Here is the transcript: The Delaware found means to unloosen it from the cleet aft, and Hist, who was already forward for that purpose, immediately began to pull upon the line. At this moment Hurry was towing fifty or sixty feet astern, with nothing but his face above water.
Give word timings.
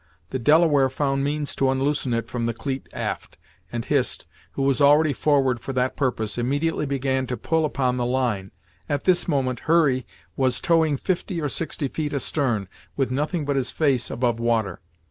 The 0.31 0.39
Delaware 0.39 0.89
found 0.89 1.23
means 1.23 1.53
to 1.55 1.69
unloosen 1.69 2.11
it 2.15 2.27
from 2.27 2.47
the 2.47 2.55
cleet 2.55 2.89
aft, 2.91 3.37
and 3.71 3.85
Hist, 3.85 4.25
who 4.53 4.63
was 4.63 4.81
already 4.81 5.13
forward 5.13 5.59
for 5.59 5.73
that 5.73 5.95
purpose, 5.95 6.39
immediately 6.39 6.87
began 6.87 7.27
to 7.27 7.37
pull 7.37 7.65
upon 7.65 7.97
the 7.97 8.05
line. 8.07 8.49
At 8.89 9.03
this 9.03 9.27
moment 9.27 9.59
Hurry 9.69 10.07
was 10.35 10.59
towing 10.59 10.97
fifty 10.97 11.39
or 11.39 11.49
sixty 11.49 11.87
feet 11.87 12.13
astern, 12.13 12.67
with 12.97 13.11
nothing 13.11 13.45
but 13.45 13.55
his 13.55 13.69
face 13.69 14.09
above 14.09 14.39
water. 14.39 14.81